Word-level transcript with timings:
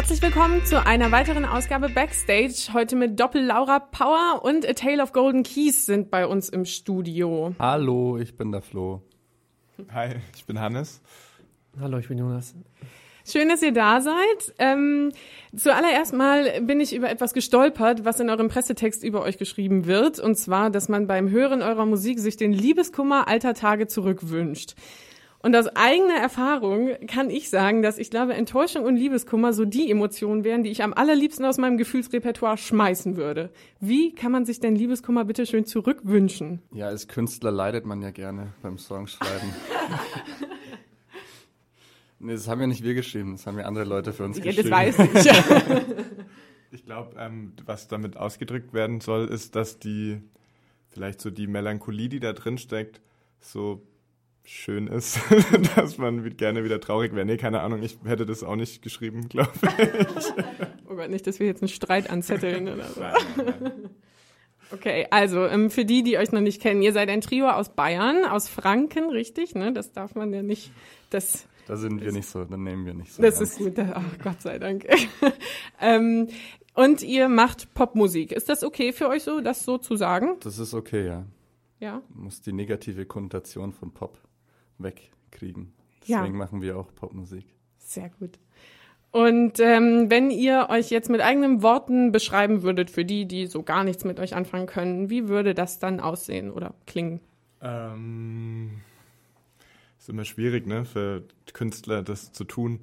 Herzlich 0.00 0.22
willkommen 0.22 0.64
zu 0.64 0.86
einer 0.86 1.12
weiteren 1.12 1.44
Ausgabe 1.44 1.90
Backstage. 1.90 2.72
Heute 2.72 2.96
mit 2.96 3.20
Doppel 3.20 3.44
Laura 3.44 3.80
Power 3.80 4.40
und 4.42 4.66
A 4.66 4.72
Tale 4.72 5.02
of 5.02 5.12
Golden 5.12 5.42
Keys 5.42 5.84
sind 5.84 6.10
bei 6.10 6.26
uns 6.26 6.48
im 6.48 6.64
Studio. 6.64 7.54
Hallo, 7.58 8.16
ich 8.16 8.34
bin 8.34 8.50
der 8.50 8.62
Flo. 8.62 9.02
Hi, 9.92 10.14
ich 10.34 10.46
bin 10.46 10.58
Hannes. 10.58 11.02
Hallo, 11.78 11.98
ich 11.98 12.08
bin 12.08 12.16
Jonas. 12.16 12.54
Schön, 13.26 13.50
dass 13.50 13.60
ihr 13.60 13.74
da 13.74 14.00
seid. 14.00 14.54
Ähm, 14.58 15.12
zuallererst 15.54 16.14
mal 16.14 16.62
bin 16.62 16.80
ich 16.80 16.94
über 16.94 17.10
etwas 17.10 17.34
gestolpert, 17.34 18.02
was 18.02 18.20
in 18.20 18.30
eurem 18.30 18.48
Pressetext 18.48 19.04
über 19.04 19.20
euch 19.20 19.36
geschrieben 19.36 19.84
wird. 19.84 20.18
Und 20.18 20.36
zwar, 20.36 20.70
dass 20.70 20.88
man 20.88 21.08
beim 21.08 21.28
Hören 21.28 21.60
eurer 21.60 21.84
Musik 21.84 22.20
sich 22.20 22.38
den 22.38 22.54
Liebeskummer 22.54 23.28
alter 23.28 23.52
Tage 23.52 23.86
zurückwünscht. 23.86 24.76
Und 25.42 25.56
aus 25.56 25.68
eigener 25.68 26.16
Erfahrung 26.16 26.90
kann 27.06 27.30
ich 27.30 27.48
sagen, 27.48 27.80
dass 27.80 27.96
ich 27.96 28.10
glaube, 28.10 28.34
Enttäuschung 28.34 28.84
und 28.84 28.96
Liebeskummer 28.96 29.54
so 29.54 29.64
die 29.64 29.90
Emotionen 29.90 30.44
wären, 30.44 30.62
die 30.64 30.70
ich 30.70 30.82
am 30.82 30.92
allerliebsten 30.92 31.46
aus 31.46 31.56
meinem 31.56 31.78
Gefühlsrepertoire 31.78 32.58
schmeißen 32.58 33.16
würde. 33.16 33.50
Wie 33.80 34.14
kann 34.14 34.32
man 34.32 34.44
sich 34.44 34.60
denn 34.60 34.76
Liebeskummer 34.76 35.24
bitte 35.24 35.46
schön 35.46 35.64
zurückwünschen? 35.64 36.60
Ja, 36.74 36.88
als 36.88 37.08
Künstler 37.08 37.50
leidet 37.52 37.86
man 37.86 38.02
ja 38.02 38.10
gerne 38.10 38.52
beim 38.60 38.76
Songschreiben. 38.76 39.48
nee, 42.18 42.32
das 42.32 42.46
haben 42.46 42.60
ja 42.60 42.66
nicht 42.66 42.84
wir 42.84 42.92
geschrieben, 42.92 43.32
das 43.32 43.46
haben 43.46 43.58
ja 43.58 43.64
andere 43.64 43.84
Leute 43.84 44.12
für 44.12 44.24
uns 44.24 44.36
Ja, 44.36 44.44
geschrieben. 44.44 44.68
das 44.70 44.78
weiß 44.78 44.98
ich. 44.98 45.32
Ich 46.72 46.84
glaube, 46.84 47.16
ähm, 47.18 47.54
was 47.66 47.88
damit 47.88 48.16
ausgedrückt 48.16 48.72
werden 48.72 49.00
soll, 49.00 49.26
ist, 49.26 49.56
dass 49.56 49.80
die, 49.80 50.20
vielleicht 50.88 51.20
so 51.20 51.30
die 51.30 51.48
Melancholie, 51.48 52.08
die 52.08 52.20
da 52.20 52.32
drin 52.32 52.58
steckt, 52.58 53.00
so 53.40 53.82
schön 54.44 54.86
ist, 54.86 55.20
dass 55.76 55.98
man 55.98 56.36
gerne 56.36 56.64
wieder 56.64 56.80
traurig 56.80 57.14
wäre. 57.14 57.24
Nee, 57.24 57.36
keine 57.36 57.60
Ahnung, 57.60 57.82
ich 57.82 57.98
hätte 58.04 58.26
das 58.26 58.42
auch 58.42 58.56
nicht 58.56 58.82
geschrieben, 58.82 59.28
glaube 59.28 59.52
ich. 59.62 59.68
Oh 60.88 60.96
Gott, 60.96 61.08
nicht, 61.08 61.24
dass 61.28 61.38
wir 61.38 61.46
jetzt 61.46 61.62
einen 61.62 61.68
Streit 61.68 62.10
anzetteln 62.10 62.68
oder 62.68 62.88
so. 62.88 63.00
Okay, 64.72 65.06
also 65.10 65.46
ähm, 65.46 65.70
für 65.70 65.84
die, 65.84 66.02
die 66.02 66.18
euch 66.18 66.32
noch 66.32 66.40
nicht 66.40 66.60
kennen, 66.60 66.82
ihr 66.82 66.92
seid 66.92 67.08
ein 67.08 67.20
Trio 67.20 67.48
aus 67.48 67.68
Bayern, 67.70 68.24
aus 68.24 68.48
Franken, 68.48 69.08
richtig? 69.10 69.54
Ne? 69.54 69.72
Das 69.72 69.92
darf 69.92 70.16
man 70.16 70.32
ja 70.32 70.42
nicht. 70.42 70.72
Das, 71.10 71.46
Da 71.68 71.76
sind 71.76 72.00
wir 72.00 72.10
nicht 72.10 72.28
so, 72.28 72.44
dann 72.44 72.64
nehmen 72.64 72.86
wir 72.86 72.94
nicht 72.94 73.12
so. 73.12 73.22
das 73.22 73.38
ernst. 73.38 73.60
ist 73.60 73.76
gut. 73.76 73.78
Ach, 73.78 74.18
Gott 74.22 74.42
sei 74.42 74.58
Dank. 74.58 74.84
ähm, 75.80 76.28
und 76.74 77.02
ihr 77.02 77.28
macht 77.28 77.74
Popmusik. 77.74 78.32
Ist 78.32 78.48
das 78.48 78.62
okay 78.62 78.92
für 78.92 79.08
euch 79.08 79.24
so, 79.24 79.40
das 79.40 79.64
so 79.64 79.78
zu 79.78 79.96
sagen? 79.96 80.36
Das 80.40 80.58
ist 80.58 80.74
okay, 80.74 81.06
ja. 81.06 81.24
Ja. 81.80 82.02
Muss 82.14 82.42
die 82.42 82.52
negative 82.52 83.06
Konnotation 83.06 83.72
von 83.72 83.92
Pop 83.92 84.18
wegkriegen. 84.82 85.72
Ja. 86.06 86.18
Deswegen 86.20 86.38
machen 86.38 86.62
wir 86.62 86.76
auch 86.78 86.94
Popmusik. 86.94 87.44
Sehr 87.78 88.10
gut. 88.18 88.38
Und 89.12 89.58
ähm, 89.58 90.08
wenn 90.08 90.30
ihr 90.30 90.68
euch 90.70 90.90
jetzt 90.90 91.10
mit 91.10 91.20
eigenen 91.20 91.62
Worten 91.62 92.12
beschreiben 92.12 92.62
würdet, 92.62 92.90
für 92.90 93.04
die, 93.04 93.26
die 93.26 93.46
so 93.46 93.62
gar 93.64 93.82
nichts 93.82 94.04
mit 94.04 94.20
euch 94.20 94.36
anfangen 94.36 94.66
können, 94.66 95.10
wie 95.10 95.28
würde 95.28 95.52
das 95.54 95.78
dann 95.80 95.98
aussehen 96.00 96.50
oder 96.50 96.74
klingen? 96.86 97.20
ähm, 97.62 98.80
ist 99.98 100.08
immer 100.08 100.24
schwierig, 100.24 100.66
ne, 100.66 100.84
für 100.84 101.24
Künstler 101.52 102.02
das 102.02 102.32
zu 102.32 102.44
tun. 102.44 102.80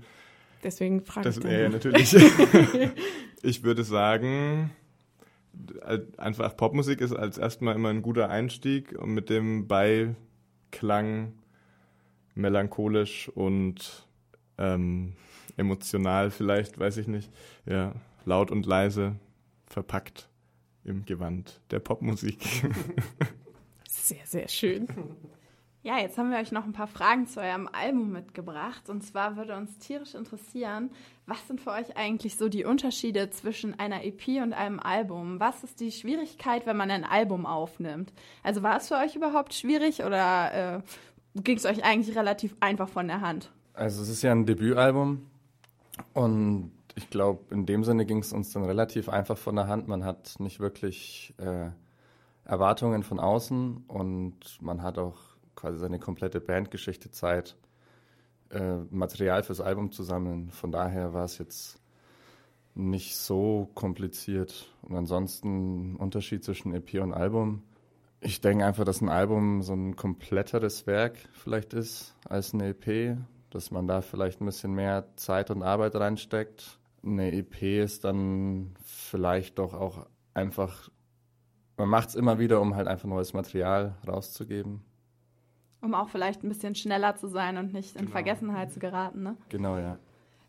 Deswegen 0.64 1.02
frage 1.04 1.24
Das, 1.30 1.38
ich 1.38 1.46
äh, 1.46 1.64
dann. 1.64 1.72
natürlich. 1.72 2.14
ich 3.42 3.64
würde 3.64 3.84
sagen, 3.84 4.72
äh, 5.86 6.00
einfach 6.18 6.56
Popmusik 6.58 7.02
ist 7.02 7.14
als 7.14 7.38
erstmal 7.38 7.76
immer 7.76 7.90
ein 7.90 8.02
guter 8.02 8.30
Einstieg 8.30 8.96
und 9.00 9.14
mit 9.16 9.30
dem 9.30 9.68
Beiklang 9.68 11.34
melancholisch 12.38 13.30
und 13.30 14.08
ähm, 14.58 15.14
emotional 15.58 16.32
vielleicht, 16.32 16.80
weiß 16.80 16.98
ich 16.98 17.08
nicht. 17.08 17.32
Ja, 17.66 17.94
laut 18.26 18.52
und 18.52 18.66
leise 18.66 19.16
verpackt 19.66 20.30
im 20.84 21.06
Gewand 21.06 21.60
der 21.72 21.80
Popmusik. 21.80 22.40
Sehr, 23.90 24.26
sehr 24.26 24.48
schön. 24.48 24.88
Ja, 25.84 26.00
jetzt 26.00 26.18
haben 26.18 26.32
wir 26.32 26.38
euch 26.38 26.52
noch 26.52 26.66
ein 26.66 26.74
paar 26.74 26.88
Fragen 26.88 27.28
zu 27.28 27.40
eurem 27.40 27.70
Album 27.72 28.12
mitgebracht. 28.12 28.90
Und 28.90 29.04
zwar 29.04 29.38
würde 29.38 29.56
uns 29.56 29.78
tierisch 29.80 30.16
interessieren, 30.16 30.92
was 31.26 31.48
sind 31.48 31.62
für 31.62 31.72
euch 31.72 31.96
eigentlich 31.96 32.36
so 32.36 32.50
die 32.50 32.66
Unterschiede 32.66 33.30
zwischen 33.30 33.78
einer 33.80 34.04
EP 34.04 34.42
und 34.42 34.54
einem 34.54 34.80
Album? 34.80 35.40
Was 35.40 35.64
ist 35.64 35.80
die 35.80 35.92
Schwierigkeit, 35.92 36.66
wenn 36.66 36.78
man 36.78 36.92
ein 36.92 37.04
Album 37.04 37.46
aufnimmt? 37.46 38.12
Also 38.44 38.64
war 38.64 38.78
es 38.78 38.90
für 38.90 38.96
euch 38.96 39.16
überhaupt 39.16 39.54
schwierig 39.54 40.04
oder 40.04 40.78
äh, 40.78 40.82
ging 41.44 41.58
es 41.58 41.66
euch 41.66 41.84
eigentlich 41.84 42.16
relativ 42.18 42.56
einfach 42.60 42.90
von 42.90 43.08
der 43.08 43.22
Hand? 43.22 43.52
Also 43.74 44.02
es 44.02 44.10
ist 44.10 44.22
ja 44.22 44.32
ein 44.32 44.46
Debütalbum 44.46 45.28
und 46.14 46.72
ich 46.96 47.10
glaube, 47.10 47.54
in 47.54 47.66
dem 47.66 47.84
Sinne 47.84 48.06
ging 48.06 48.20
es 48.20 48.34
uns 48.34 48.52
dann 48.54 48.66
relativ 48.66 49.08
einfach 49.08 49.38
von 49.38 49.56
der 49.56 49.68
Hand. 49.68 49.88
Man 49.88 50.04
hat 50.04 50.40
nicht 50.40 50.60
wirklich 50.60 51.36
äh, 51.38 51.70
Erwartungen 52.44 53.04
von 53.04 53.20
außen 53.20 53.84
und 53.88 54.62
man 54.62 54.82
hat 54.82 54.98
auch 54.98 55.18
quasi 55.56 55.78
seine 55.78 56.00
komplette 56.00 56.40
Bandgeschichte 56.40 57.12
Zeit, 57.12 57.56
äh, 58.50 58.78
Material 58.90 59.44
fürs 59.44 59.62
Album 59.62 59.92
zu 59.92 60.04
sammeln. 60.04 60.50
Von 60.50 60.72
daher 60.72 61.14
war 61.14 61.26
es 61.26 61.38
jetzt 61.38 61.80
nicht 62.74 63.16
so 63.16 63.70
kompliziert. 63.74 64.72
Und 64.82 64.96
ansonsten 64.96 65.96
Unterschied 65.98 66.44
zwischen 66.44 66.74
EP 66.74 67.02
und 67.02 67.14
Album. 67.14 67.64
Ich 68.20 68.42
denke 68.42 68.66
einfach, 68.66 68.84
dass 68.84 69.02
ein 69.02 69.10
Album 69.10 69.62
so 69.62 69.74
ein 69.74 69.96
kompletteres 69.96 70.88
Werk 70.88 71.18
vielleicht 71.34 71.74
ist 71.74 72.16
als 72.28 72.54
eine 72.54 72.70
EP, 72.70 73.18
dass 73.52 73.70
man 73.72 73.88
da 73.88 74.02
vielleicht 74.02 74.42
ein 74.42 74.46
bisschen 74.46 74.74
mehr 74.74 75.06
Zeit 75.16 75.52
und 75.52 75.62
Arbeit 75.62 75.96
reinsteckt. 75.96 76.80
Eine 77.06 77.32
EP 77.32 77.62
ist 77.62 78.04
dann 78.04 78.74
vielleicht 78.84 79.60
doch 79.60 79.74
auch 79.74 80.08
einfach, 80.34 80.90
man 81.78 81.90
macht 81.90 82.10
es 82.10 82.16
immer 82.16 82.40
wieder, 82.40 82.60
um 82.60 82.76
halt 82.76 82.88
einfach 82.88 83.08
neues 83.08 83.34
Material 83.34 83.96
rauszugeben. 84.08 84.82
Um 85.82 85.94
auch 85.94 86.10
vielleicht 86.10 86.44
ein 86.44 86.50
bisschen 86.50 86.74
schneller 86.74 87.16
zu 87.16 87.28
sein 87.28 87.58
und 87.58 87.72
nicht 87.72 87.96
in 87.96 88.02
Genau. 88.02 88.12
Vergessenheit 88.12 88.72
zu 88.74 88.80
geraten, 88.80 89.22
ne? 89.22 89.38
Genau, 89.50 89.78
ja. 89.78 90.00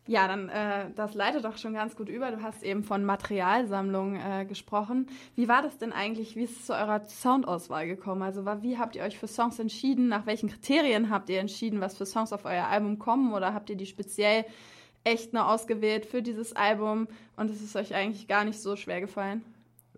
Ja, 0.09 0.27
dann 0.27 0.49
äh, 0.49 0.89
das 0.95 1.13
leitet 1.13 1.45
doch 1.45 1.59
schon 1.59 1.75
ganz 1.75 1.95
gut 1.95 2.09
über. 2.09 2.31
Du 2.31 2.41
hast 2.41 2.63
eben 2.63 2.83
von 2.83 3.05
Materialsammlung 3.05 4.15
äh, 4.15 4.43
gesprochen. 4.43 5.05
Wie 5.35 5.47
war 5.47 5.61
das 5.61 5.77
denn 5.77 5.93
eigentlich? 5.93 6.35
Wie 6.35 6.45
ist 6.45 6.61
es 6.61 6.65
zu 6.65 6.73
eurer 6.73 7.03
Soundauswahl 7.07 7.85
gekommen? 7.85 8.23
Also 8.23 8.43
war, 8.43 8.63
wie 8.63 8.79
habt 8.79 8.95
ihr 8.95 9.03
euch 9.03 9.19
für 9.19 9.27
Songs 9.27 9.59
entschieden? 9.59 10.07
Nach 10.07 10.25
welchen 10.25 10.49
Kriterien 10.49 11.11
habt 11.11 11.29
ihr 11.29 11.39
entschieden, 11.39 11.79
was 11.79 11.95
für 11.95 12.07
Songs 12.07 12.33
auf 12.33 12.45
euer 12.45 12.65
Album 12.65 12.97
kommen? 12.97 13.33
Oder 13.33 13.53
habt 13.53 13.69
ihr 13.69 13.75
die 13.75 13.85
speziell 13.85 14.45
echt 15.03 15.33
nur 15.33 15.47
ausgewählt 15.47 16.07
für 16.07 16.23
dieses 16.23 16.55
Album 16.55 17.07
und 17.35 17.51
es 17.51 17.61
ist 17.61 17.75
euch 17.75 17.93
eigentlich 17.93 18.27
gar 18.27 18.45
nicht 18.45 18.59
so 18.59 18.75
schwer 18.75 19.01
gefallen? 19.01 19.43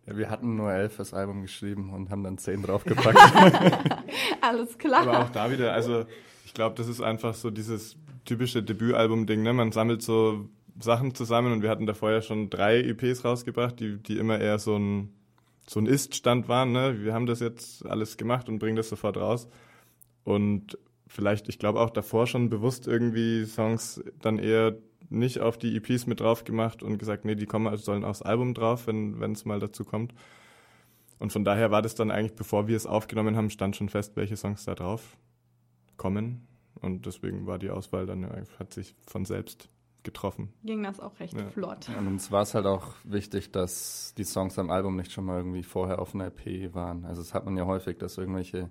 ja. 0.07 0.17
Wir 0.17 0.29
hatten 0.29 0.57
nur 0.57 0.73
elf 0.73 0.93
fürs 0.93 1.13
Album 1.13 1.41
geschrieben 1.41 1.93
und 1.93 2.09
haben 2.09 2.25
dann 2.25 2.37
zehn 2.37 2.61
draufgepackt. 2.63 3.17
Alles 4.41 4.77
klar. 4.77 5.07
Aber 5.07 5.19
auch 5.21 5.29
da 5.29 5.49
wieder, 5.51 5.71
also 5.71 6.03
ich 6.45 6.53
glaube, 6.53 6.75
das 6.75 6.89
ist 6.89 6.99
einfach 6.99 7.33
so 7.33 7.49
dieses 7.49 7.95
typische 8.25 8.63
Debütalbum-Ding, 8.63 9.41
ne? 9.41 9.53
Man 9.53 9.71
sammelt 9.71 10.01
so 10.01 10.49
Sachen 10.79 11.13
zusammen 11.15 11.51
und 11.51 11.61
wir 11.61 11.69
hatten 11.69 11.85
davor 11.85 12.11
ja 12.11 12.21
schon 12.21 12.49
drei 12.49 12.79
EPs 12.79 13.25
rausgebracht, 13.25 13.79
die, 13.79 13.97
die 13.97 14.17
immer 14.17 14.39
eher 14.39 14.59
so 14.59 14.77
ein, 14.77 15.13
so 15.67 15.79
ein 15.79 15.85
Ist-Stand 15.85 16.47
waren, 16.47 16.71
ne? 16.71 17.03
Wir 17.03 17.13
haben 17.13 17.25
das 17.25 17.39
jetzt 17.39 17.85
alles 17.85 18.17
gemacht 18.17 18.49
und 18.49 18.59
bringen 18.59 18.75
das 18.75 18.89
sofort 18.89 19.17
raus. 19.17 19.47
Und 20.23 20.77
vielleicht, 21.07 21.49
ich 21.49 21.59
glaube 21.59 21.79
auch 21.79 21.89
davor 21.89 22.27
schon 22.27 22.49
bewusst 22.49 22.87
irgendwie 22.87 23.45
Songs 23.45 24.03
dann 24.21 24.39
eher 24.39 24.77
nicht 25.09 25.39
auf 25.39 25.57
die 25.57 25.75
EPs 25.75 26.07
mit 26.07 26.21
drauf 26.21 26.43
gemacht 26.43 26.83
und 26.83 26.97
gesagt, 26.97 27.25
nee, 27.25 27.35
die 27.35 27.45
kommen, 27.45 27.67
also 27.67 27.83
sollen 27.83 28.05
aufs 28.05 28.21
Album 28.21 28.53
drauf, 28.53 28.87
wenn 28.87 29.31
es 29.31 29.45
mal 29.45 29.59
dazu 29.59 29.83
kommt. 29.83 30.13
Und 31.19 31.31
von 31.31 31.43
daher 31.43 31.69
war 31.69 31.81
das 31.81 31.95
dann 31.95 32.09
eigentlich, 32.09 32.33
bevor 32.33 32.67
wir 32.67 32.75
es 32.75 32.87
aufgenommen 32.87 33.35
haben, 33.35 33.49
stand 33.49 33.75
schon 33.75 33.89
fest, 33.89 34.15
welche 34.15 34.37
Songs 34.37 34.63
da 34.63 34.73
drauf 34.73 35.17
kommen. 35.97 36.47
Und 36.75 37.05
deswegen 37.05 37.45
war 37.45 37.59
die 37.59 37.69
Auswahl 37.69 38.05
dann, 38.05 38.21
ja, 38.21 38.29
hat 38.59 38.73
sich 38.73 38.95
von 39.05 39.25
selbst 39.25 39.69
getroffen. 40.03 40.51
Ging 40.63 40.81
das 40.81 40.99
auch 40.99 41.19
recht 41.19 41.33
Ja. 41.37 41.47
flott. 41.49 41.87
Und 41.97 42.07
uns 42.07 42.31
war 42.31 42.41
es 42.41 42.55
halt 42.55 42.65
auch 42.65 42.95
wichtig, 43.03 43.51
dass 43.51 44.13
die 44.17 44.23
Songs 44.23 44.57
am 44.57 44.71
Album 44.71 44.95
nicht 44.95 45.11
schon 45.11 45.25
mal 45.25 45.37
irgendwie 45.37 45.61
vorher 45.63 45.99
auf 45.99 46.15
einer 46.15 46.25
EP 46.27 46.73
waren. 46.73 47.05
Also 47.05 47.21
das 47.21 47.33
hat 47.35 47.45
man 47.45 47.55
ja 47.55 47.65
häufig, 47.65 47.99
dass 47.99 48.17
irgendwelche 48.17 48.69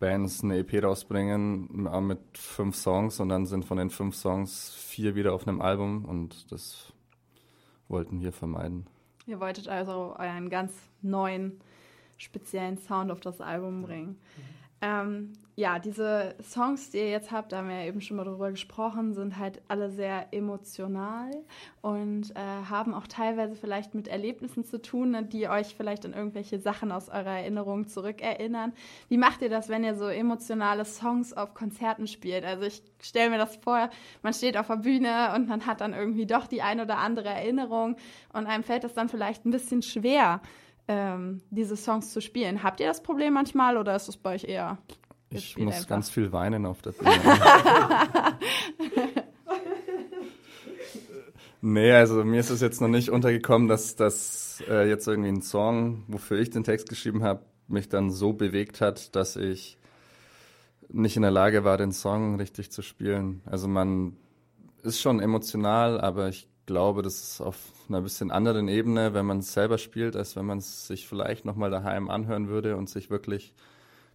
Bands 0.00 0.42
eine 0.42 0.58
EP 0.58 0.82
rausbringen 0.82 1.86
äh, 1.86 2.00
mit 2.00 2.18
fünf 2.36 2.74
Songs 2.76 3.20
und 3.20 3.28
dann 3.28 3.46
sind 3.46 3.64
von 3.64 3.78
den 3.78 3.90
fünf 3.90 4.16
Songs 4.16 4.74
vier 4.74 5.14
wieder 5.14 5.32
auf 5.34 5.46
einem 5.46 5.60
Album 5.60 6.04
und 6.04 6.50
das 6.50 6.92
wollten 7.88 8.20
wir 8.20 8.32
vermeiden. 8.32 8.86
Ihr 9.26 9.38
wolltet 9.40 9.68
also 9.68 10.14
euren 10.18 10.50
ganz 10.50 10.72
neuen, 11.00 11.60
speziellen 12.16 12.76
Sound 12.78 13.10
auf 13.10 13.20
das 13.20 13.40
Album 13.40 13.82
bringen. 13.82 14.18
Ähm, 14.82 15.32
ja, 15.58 15.78
diese 15.78 16.34
Songs, 16.42 16.90
die 16.90 16.98
ihr 16.98 17.08
jetzt 17.08 17.32
habt, 17.32 17.50
da 17.50 17.58
haben 17.58 17.70
wir 17.70 17.80
ja 17.80 17.86
eben 17.86 18.02
schon 18.02 18.18
mal 18.18 18.24
drüber 18.24 18.50
gesprochen, 18.50 19.14
sind 19.14 19.38
halt 19.38 19.62
alle 19.68 19.88
sehr 19.88 20.26
emotional 20.32 21.30
und 21.80 22.30
äh, 22.32 22.40
haben 22.68 22.92
auch 22.92 23.06
teilweise 23.06 23.56
vielleicht 23.56 23.94
mit 23.94 24.06
Erlebnissen 24.06 24.64
zu 24.64 24.82
tun, 24.82 25.12
ne, 25.12 25.22
die 25.22 25.48
euch 25.48 25.74
vielleicht 25.74 26.04
an 26.04 26.12
irgendwelche 26.12 26.58
Sachen 26.58 26.92
aus 26.92 27.08
eurer 27.08 27.38
Erinnerung 27.38 27.88
zurückerinnern. 27.88 28.74
Wie 29.08 29.16
macht 29.16 29.40
ihr 29.40 29.48
das, 29.48 29.70
wenn 29.70 29.82
ihr 29.82 29.94
so 29.94 30.08
emotionale 30.08 30.84
Songs 30.84 31.32
auf 31.32 31.54
Konzerten 31.54 32.06
spielt? 32.06 32.44
Also 32.44 32.64
ich 32.64 32.82
stelle 33.00 33.30
mir 33.30 33.38
das 33.38 33.56
vor, 33.56 33.88
man 34.22 34.34
steht 34.34 34.58
auf 34.58 34.66
der 34.66 34.76
Bühne 34.76 35.32
und 35.34 35.48
man 35.48 35.64
hat 35.64 35.80
dann 35.80 35.94
irgendwie 35.94 36.26
doch 36.26 36.46
die 36.46 36.60
ein 36.60 36.80
oder 36.80 36.98
andere 36.98 37.30
Erinnerung 37.30 37.96
und 38.34 38.46
einem 38.46 38.62
fällt 38.62 38.84
das 38.84 38.92
dann 38.92 39.08
vielleicht 39.08 39.46
ein 39.46 39.52
bisschen 39.52 39.80
schwer 39.80 40.42
ähm, 40.88 41.42
diese 41.50 41.76
Songs 41.76 42.12
zu 42.12 42.20
spielen. 42.20 42.62
Habt 42.62 42.80
ihr 42.80 42.86
das 42.86 43.02
Problem 43.02 43.34
manchmal 43.34 43.76
oder 43.76 43.96
ist 43.96 44.08
es 44.08 44.16
bei 44.16 44.34
euch 44.34 44.44
eher? 44.44 44.78
Ich 45.30 45.58
muss 45.58 45.74
einfach? 45.74 45.88
ganz 45.88 46.10
viel 46.10 46.32
weinen 46.32 46.66
auf 46.66 46.82
der 46.82 46.92
Bühne. 46.92 47.20
nee, 51.60 51.92
also 51.92 52.24
mir 52.24 52.40
ist 52.40 52.50
es 52.50 52.60
jetzt 52.60 52.80
noch 52.80 52.88
nicht 52.88 53.10
untergekommen, 53.10 53.68
dass 53.68 53.96
das 53.96 54.62
äh, 54.68 54.88
jetzt 54.88 55.08
irgendwie 55.08 55.30
ein 55.30 55.42
Song, 55.42 56.04
wofür 56.06 56.38
ich 56.38 56.50
den 56.50 56.64
Text 56.64 56.88
geschrieben 56.88 57.24
habe, 57.24 57.44
mich 57.68 57.88
dann 57.88 58.10
so 58.10 58.32
bewegt 58.32 58.80
hat, 58.80 59.16
dass 59.16 59.36
ich 59.36 59.78
nicht 60.88 61.16
in 61.16 61.22
der 61.22 61.32
Lage 61.32 61.64
war, 61.64 61.76
den 61.76 61.92
Song 61.92 62.36
richtig 62.36 62.70
zu 62.70 62.82
spielen. 62.82 63.42
Also 63.44 63.66
man 63.66 64.16
ist 64.84 65.00
schon 65.00 65.18
emotional, 65.18 66.00
aber 66.00 66.28
ich 66.28 66.48
glaube, 66.66 67.02
das 67.02 67.22
ist 67.22 67.40
auf 67.40 67.56
einer 67.88 68.02
bisschen 68.02 68.30
anderen 68.30 68.68
Ebene, 68.68 69.14
wenn 69.14 69.24
man 69.24 69.38
es 69.38 69.52
selber 69.52 69.78
spielt, 69.78 70.16
als 70.16 70.36
wenn 70.36 70.44
man 70.44 70.58
es 70.58 70.86
sich 70.88 71.06
vielleicht 71.06 71.44
nochmal 71.44 71.70
daheim 71.70 72.10
anhören 72.10 72.48
würde 72.48 72.76
und 72.76 72.90
sich 72.90 73.08
wirklich 73.08 73.54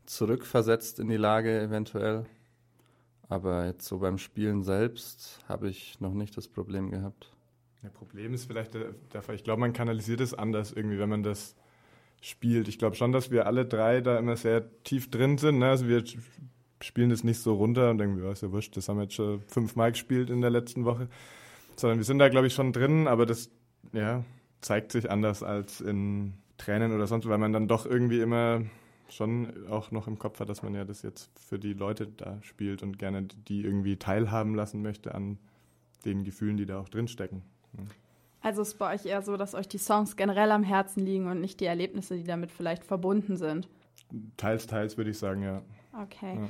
zurückversetzt 0.06 1.00
in 1.00 1.08
die 1.08 1.18
Lage 1.18 1.62
eventuell. 1.62 2.26
Aber 3.30 3.66
jetzt 3.66 3.88
so 3.88 4.00
beim 4.00 4.18
Spielen 4.18 4.62
selbst 4.64 5.40
habe 5.48 5.70
ich 5.70 6.00
noch 6.02 6.14
nicht 6.14 6.36
das 6.36 6.50
Problem 6.50 6.92
gehabt. 6.92 7.32
Das 7.82 7.94
Problem 7.94 8.34
ist 8.34 8.46
vielleicht 8.46 8.74
der 8.76 9.22
Fall, 9.22 9.36
ich 9.36 9.44
glaube, 9.44 9.62
man 9.62 9.74
kanalisiert 9.74 10.20
es 10.20 10.34
anders 10.34 10.72
irgendwie, 10.74 11.00
wenn 11.00 11.10
man 11.10 11.24
das 11.24 11.56
spielt. 12.22 12.68
Ich 12.68 12.78
glaube 12.78 12.96
schon, 12.96 13.12
dass 13.12 13.32
wir 13.32 13.48
alle 13.48 13.66
drei 13.66 14.02
da 14.02 14.20
immer 14.20 14.36
sehr 14.36 14.66
tief 14.84 15.10
drin 15.10 15.38
sind. 15.38 15.60
Ne? 15.60 15.70
Also 15.70 15.88
wir 15.88 16.04
spielen 16.82 17.10
das 17.10 17.24
nicht 17.24 17.40
so 17.40 17.56
runter 17.56 17.90
und 17.90 17.98
denken, 17.98 18.22
ja, 18.22 18.32
ist 18.32 18.44
ja 18.44 18.52
wurscht, 18.52 18.76
das 18.76 18.90
haben 18.90 18.98
wir 18.98 19.04
jetzt 19.04 19.16
schon 19.16 19.42
fünfmal 19.48 19.94
gespielt 19.94 20.30
in 20.30 20.42
der 20.42 20.50
letzten 20.50 20.86
Woche 20.86 21.08
sondern 21.76 22.00
wir 22.00 22.06
sind 22.06 22.20
da, 22.20 22.30
glaube 22.30 22.48
ich, 22.48 22.54
schon 22.54 22.74
drin, 22.74 23.08
aber 23.08 23.26
das 23.26 23.50
ja, 23.94 24.24
zeigt 24.62 24.92
sich 24.92 25.10
anders 25.10 25.44
als 25.44 25.82
in 25.82 26.34
Tränen 26.58 26.94
oder 26.94 27.08
sonst, 27.08 27.28
weil 27.28 27.38
man 27.38 27.54
dann 27.54 27.68
doch 27.68 27.86
irgendwie 27.86 28.22
immer 28.22 28.62
schon 29.10 29.68
auch 29.68 29.92
noch 29.92 30.08
im 30.08 30.18
Kopf 30.18 30.40
hat, 30.40 30.50
dass 30.50 30.64
man 30.64 30.74
ja 30.74 30.86
das 30.86 31.02
jetzt 31.02 31.32
für 31.40 31.60
die 31.60 31.74
Leute 31.74 32.08
da 32.08 32.38
spielt 32.42 32.82
und 32.84 32.98
gerne 32.98 33.24
die 33.24 33.64
irgendwie 33.64 33.98
teilhaben 33.98 34.56
lassen 34.56 34.82
möchte 34.82 35.14
an 35.14 35.38
den 36.06 36.24
Gefühlen, 36.24 36.58
die 36.58 36.66
da 36.66 36.80
auch 36.80 36.90
drinstecken. 36.90 37.42
Also 38.42 38.62
ist 38.62 38.80
bei 38.80 38.94
euch 38.94 39.06
eher 39.06 39.22
so, 39.22 39.38
dass 39.38 39.54
euch 39.54 39.68
die 39.68 39.78
Songs 39.78 40.16
generell 40.16 40.52
am 40.52 40.64
Herzen 40.64 41.06
liegen 41.06 41.28
und 41.28 41.42
nicht 41.42 41.60
die 41.60 41.66
Erlebnisse, 41.66 42.16
die 42.16 42.24
damit 42.24 42.52
vielleicht 42.52 42.84
verbunden 42.84 43.38
sind? 43.38 43.68
Teils, 44.38 44.66
teils 44.66 44.98
würde 44.98 45.12
ich 45.12 45.20
sagen, 45.20 45.44
ja. 45.44 45.62
Okay. 45.94 46.36
Ja. 46.36 46.50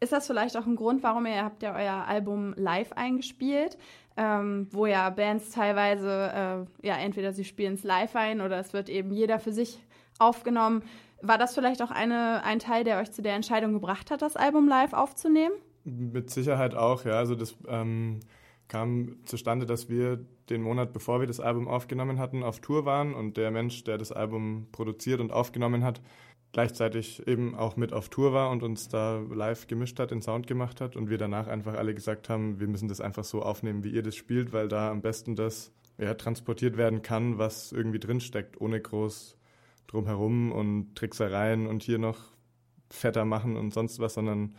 Ist 0.00 0.12
das 0.12 0.26
vielleicht 0.26 0.56
auch 0.56 0.66
ein 0.66 0.76
Grund, 0.76 1.02
warum 1.02 1.26
ihr 1.26 1.44
habt 1.44 1.62
ja 1.62 1.74
euer 1.74 2.04
Album 2.06 2.54
live 2.56 2.92
eingespielt? 2.92 3.76
ähm, 4.18 4.66
wo 4.72 4.86
ja 4.86 5.08
Bands 5.10 5.50
teilweise, 5.50 6.66
äh, 6.82 6.86
ja, 6.86 6.96
entweder 6.96 7.32
sie 7.32 7.44
spielen 7.44 7.74
es 7.74 7.84
live 7.84 8.16
ein 8.16 8.40
oder 8.40 8.58
es 8.58 8.72
wird 8.72 8.88
eben 8.88 9.12
jeder 9.12 9.38
für 9.38 9.52
sich 9.52 9.78
aufgenommen. 10.18 10.82
War 11.22 11.38
das 11.38 11.54
vielleicht 11.54 11.80
auch 11.82 11.92
eine, 11.92 12.42
ein 12.42 12.58
Teil, 12.58 12.82
der 12.82 12.98
euch 12.98 13.12
zu 13.12 13.22
der 13.22 13.34
Entscheidung 13.34 13.72
gebracht 13.72 14.10
hat, 14.10 14.20
das 14.20 14.36
Album 14.36 14.68
live 14.68 14.92
aufzunehmen? 14.92 15.54
Mit 15.84 16.30
Sicherheit 16.30 16.74
auch, 16.74 17.04
ja. 17.04 17.12
Also 17.12 17.36
das 17.36 17.56
ähm, 17.68 18.18
kam 18.66 19.18
zustande, 19.24 19.66
dass 19.66 19.88
wir 19.88 20.18
den 20.50 20.62
Monat, 20.62 20.92
bevor 20.92 21.20
wir 21.20 21.28
das 21.28 21.38
Album 21.38 21.68
aufgenommen 21.68 22.18
hatten, 22.18 22.42
auf 22.42 22.58
Tour 22.58 22.84
waren 22.84 23.14
und 23.14 23.36
der 23.36 23.52
Mensch, 23.52 23.84
der 23.84 23.98
das 23.98 24.10
Album 24.10 24.66
produziert 24.72 25.20
und 25.20 25.32
aufgenommen 25.32 25.84
hat, 25.84 26.00
gleichzeitig 26.58 27.24
eben 27.28 27.54
auch 27.54 27.76
mit 27.76 27.92
auf 27.92 28.08
Tour 28.08 28.32
war 28.32 28.50
und 28.50 28.64
uns 28.64 28.88
da 28.88 29.20
live 29.32 29.68
gemischt 29.68 30.00
hat, 30.00 30.10
den 30.10 30.22
Sound 30.22 30.48
gemacht 30.48 30.80
hat 30.80 30.96
und 30.96 31.08
wir 31.08 31.16
danach 31.16 31.46
einfach 31.46 31.74
alle 31.74 31.94
gesagt 31.94 32.28
haben, 32.28 32.58
wir 32.58 32.66
müssen 32.66 32.88
das 32.88 33.00
einfach 33.00 33.22
so 33.22 33.42
aufnehmen, 33.42 33.84
wie 33.84 33.90
ihr 33.90 34.02
das 34.02 34.16
spielt, 34.16 34.52
weil 34.52 34.66
da 34.66 34.90
am 34.90 35.00
besten 35.00 35.36
das 35.36 35.70
ja, 35.98 36.14
transportiert 36.14 36.76
werden 36.76 37.02
kann, 37.02 37.38
was 37.38 37.70
irgendwie 37.70 38.00
drinsteckt, 38.00 38.60
ohne 38.60 38.80
groß 38.80 39.36
drumherum 39.86 40.50
und 40.50 40.96
Tricksereien 40.96 41.68
und 41.68 41.84
hier 41.84 41.98
noch 41.98 42.18
fetter 42.90 43.24
machen 43.24 43.56
und 43.56 43.72
sonst 43.72 44.00
was, 44.00 44.14
sondern 44.14 44.56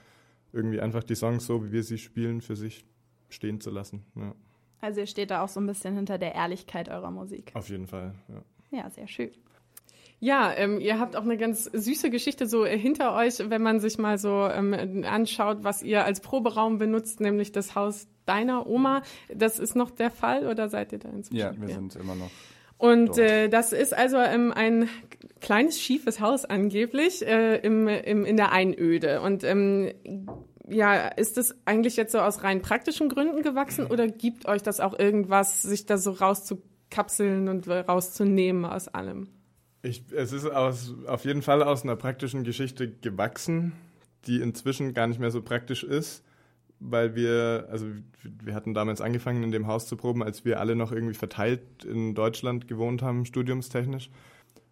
irgendwie 0.53 0.79
einfach 0.79 1.03
die 1.03 1.15
Songs 1.15 1.45
so, 1.45 1.65
wie 1.65 1.73
wir 1.73 1.83
sie 1.83 1.97
spielen, 1.97 2.39
für 2.39 2.55
sich 2.55 2.85
stehen 3.27 3.59
zu 3.59 3.71
lassen. 3.71 4.05
Ja. 4.15 4.33
Also 4.79 5.01
ihr 5.01 5.07
steht 5.07 5.31
da 5.31 5.43
auch 5.43 5.49
so 5.49 5.59
ein 5.59 5.67
bisschen 5.67 5.95
hinter 5.95 6.17
der 6.17 6.33
Ehrlichkeit 6.33 6.87
eurer 6.87 7.11
Musik. 7.11 7.51
Auf 7.55 7.67
jeden 7.67 7.87
Fall, 7.87 8.15
ja. 8.29 8.41
Ja, 8.71 8.89
sehr 8.89 9.09
schön. 9.09 9.31
Ja, 10.21 10.53
ähm, 10.53 10.81
ihr 10.81 10.99
habt 10.99 11.15
auch 11.15 11.23
eine 11.23 11.37
ganz 11.37 11.63
süße 11.65 12.09
Geschichte 12.09 12.45
so 12.45 12.65
hinter 12.65 13.15
euch, 13.15 13.39
wenn 13.49 13.61
man 13.61 13.79
sich 13.79 13.97
mal 13.97 14.17
so 14.17 14.47
ähm, 14.47 15.05
anschaut, 15.07 15.59
was 15.61 15.81
ihr 15.81 16.03
als 16.03 16.19
Proberaum 16.19 16.77
benutzt, 16.77 17.21
nämlich 17.21 17.53
das 17.53 17.75
Haus 17.75 18.07
deiner 18.25 18.67
Oma. 18.67 19.01
Das 19.33 19.59
ist 19.59 19.75
noch 19.75 19.91
der 19.91 20.11
Fall 20.11 20.45
oder 20.47 20.67
seid 20.67 20.91
ihr 20.91 20.99
da 20.99 21.09
inzwischen? 21.09 21.39
Ja, 21.39 21.53
wir 21.59 21.69
ja. 21.69 21.75
sind 21.75 21.95
immer 21.95 22.15
noch. 22.15 22.29
Und 22.77 23.17
äh, 23.17 23.49
das 23.49 23.73
ist 23.73 23.93
also 23.93 24.17
ähm, 24.17 24.53
ein 24.53 24.89
kleines 25.41 25.79
schiefes 25.79 26.19
Haus 26.19 26.45
angeblich 26.45 27.25
äh, 27.25 27.57
im, 27.57 27.87
im, 27.87 28.25
in 28.25 28.37
der 28.37 28.51
Einöde. 28.51 29.21
Und 29.21 29.43
ähm, 29.43 29.91
ja, 30.67 31.07
ist 31.07 31.37
das 31.37 31.55
eigentlich 31.65 31.95
jetzt 31.95 32.11
so 32.11 32.19
aus 32.19 32.43
rein 32.43 32.61
praktischen 32.61 33.09
Gründen 33.09 33.41
gewachsen 33.41 33.85
oder 33.85 34.07
gibt 34.07 34.47
euch 34.47 34.63
das 34.63 34.79
auch 34.79 34.97
irgendwas, 34.97 35.61
sich 35.61 35.85
da 35.85 35.97
so 35.97 36.11
rauszukapseln 36.11 37.47
und 37.47 37.67
rauszunehmen 37.67 38.65
aus 38.65 38.87
allem? 38.87 39.27
Ich, 39.81 40.03
es 40.11 40.33
ist 40.33 40.45
aus, 40.45 40.93
auf 41.07 41.23
jeden 41.23 41.41
Fall 41.41 41.63
aus 41.63 41.83
einer 41.83 41.95
praktischen 41.95 42.43
Geschichte 42.43 42.89
gewachsen, 42.91 43.73
die 44.25 44.41
inzwischen 44.41 44.93
gar 44.93 45.07
nicht 45.07 45.19
mehr 45.19 45.31
so 45.31 45.41
praktisch 45.41 45.83
ist, 45.83 46.23
weil 46.79 47.15
wir, 47.15 47.67
also 47.71 47.85
wir 48.23 48.55
hatten 48.55 48.73
damals 48.73 48.99
angefangen, 48.99 49.43
in 49.43 49.51
dem 49.51 49.67
Haus 49.67 49.87
zu 49.87 49.95
proben, 49.95 50.21
als 50.21 50.43
wir 50.43 50.59
alle 50.59 50.75
noch 50.75 50.91
irgendwie 50.91 51.13
verteilt 51.13 51.85
in 51.85 52.13
Deutschland 52.13 52.67
gewohnt 52.67 53.01
haben, 53.01 53.25
studiumstechnisch. 53.25 54.09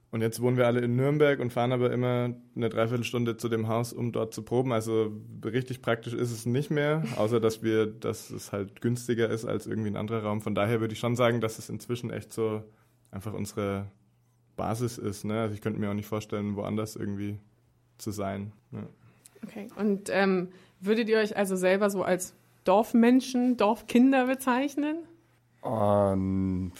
Und 0.09 0.21
jetzt 0.21 0.41
wohnen 0.41 0.55
wir 0.55 0.67
alle 0.67 0.79
in 0.79 0.95
Nürnberg 0.95 1.39
und 1.39 1.51
fahren 1.51 1.73
aber 1.73 1.91
immer 1.91 2.33
eine 2.55 2.69
Dreiviertelstunde 2.69 3.35
zu 3.35 3.49
dem 3.49 3.67
Haus, 3.67 3.91
um 3.91 4.13
dort 4.13 4.33
zu 4.33 4.41
proben. 4.41 4.71
Also 4.71 5.11
richtig 5.43 5.81
praktisch 5.81 6.13
ist 6.13 6.31
es 6.31 6.45
nicht 6.45 6.71
mehr, 6.71 7.03
außer 7.17 7.41
dass 7.41 7.61
wir, 7.61 7.87
dass 7.87 8.29
es 8.29 8.53
halt 8.53 8.81
günstiger 8.81 9.29
ist 9.29 9.43
als 9.43 9.67
irgendwie 9.67 9.89
ein 9.89 9.97
anderer 9.97 10.23
Raum. 10.23 10.41
Von 10.41 10.55
daher 10.55 10.79
würde 10.79 10.93
ich 10.93 10.99
schon 10.99 11.17
sagen, 11.17 11.41
dass 11.41 11.59
es 11.59 11.69
inzwischen 11.69 12.09
echt 12.09 12.31
so 12.31 12.63
einfach 13.11 13.33
unsere 13.33 13.91
Basis 14.57 14.97
ist. 14.97 15.23
Ne? 15.23 15.39
Also 15.39 15.55
ich 15.55 15.61
könnte 15.61 15.79
mir 15.79 15.89
auch 15.89 15.93
nicht 15.93 16.07
vorstellen, 16.07 16.57
woanders 16.57 16.97
irgendwie 16.97 17.39
zu 17.97 18.11
sein. 18.11 18.51
Ja. 18.71 18.83
Okay. 19.43 19.67
Und 19.77 20.09
ähm, 20.11 20.49
würdet 20.81 21.07
ihr 21.07 21.19
euch 21.19 21.37
also 21.37 21.55
selber 21.55 21.89
so 21.89 22.03
als 22.03 22.33
Dorfmenschen, 22.65 23.55
Dorfkinder 23.55 24.25
bezeichnen? 24.25 24.97
Um, 25.61 26.71